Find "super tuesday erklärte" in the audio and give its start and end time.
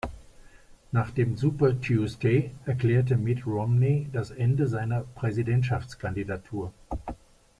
1.37-3.17